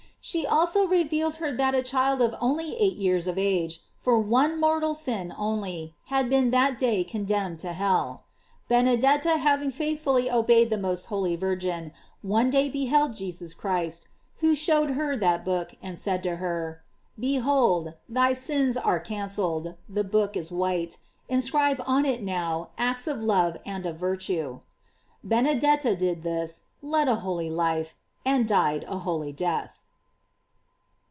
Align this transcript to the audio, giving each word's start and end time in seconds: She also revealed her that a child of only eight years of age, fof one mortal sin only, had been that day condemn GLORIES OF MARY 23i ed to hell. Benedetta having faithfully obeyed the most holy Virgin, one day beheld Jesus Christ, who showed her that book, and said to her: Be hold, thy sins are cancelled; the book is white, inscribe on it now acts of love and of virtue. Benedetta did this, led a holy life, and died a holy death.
She 0.23 0.45
also 0.45 0.85
revealed 0.85 1.37
her 1.37 1.51
that 1.53 1.73
a 1.73 1.81
child 1.81 2.21
of 2.21 2.35
only 2.39 2.79
eight 2.79 2.95
years 2.95 3.25
of 3.25 3.39
age, 3.39 3.81
fof 4.05 4.23
one 4.23 4.59
mortal 4.59 4.93
sin 4.93 5.33
only, 5.35 5.95
had 6.05 6.29
been 6.29 6.51
that 6.51 6.77
day 6.77 7.03
condemn 7.03 7.55
GLORIES 7.55 7.63
OF 7.63 7.63
MARY 7.63 7.71
23i 7.71 7.71
ed 7.71 7.71
to 7.71 7.73
hell. 7.83 8.23
Benedetta 8.69 9.37
having 9.39 9.71
faithfully 9.71 10.29
obeyed 10.29 10.69
the 10.69 10.77
most 10.77 11.05
holy 11.07 11.35
Virgin, 11.35 11.91
one 12.21 12.51
day 12.51 12.69
beheld 12.69 13.15
Jesus 13.15 13.55
Christ, 13.55 14.09
who 14.41 14.53
showed 14.53 14.91
her 14.91 15.17
that 15.17 15.43
book, 15.43 15.73
and 15.81 15.97
said 15.97 16.21
to 16.21 16.35
her: 16.35 16.83
Be 17.19 17.37
hold, 17.37 17.95
thy 18.07 18.33
sins 18.33 18.77
are 18.77 18.99
cancelled; 18.99 19.73
the 19.89 20.03
book 20.03 20.37
is 20.37 20.51
white, 20.51 20.99
inscribe 21.29 21.81
on 21.87 22.05
it 22.05 22.21
now 22.21 22.69
acts 22.77 23.07
of 23.07 23.23
love 23.23 23.57
and 23.65 23.87
of 23.87 23.97
virtue. 23.97 24.59
Benedetta 25.23 25.95
did 25.95 26.21
this, 26.21 26.65
led 26.83 27.07
a 27.07 27.15
holy 27.25 27.49
life, 27.49 27.95
and 28.23 28.47
died 28.47 28.85
a 28.87 28.99
holy 28.99 29.31
death. 29.31 29.79